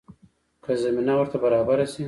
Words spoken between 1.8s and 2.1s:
شي.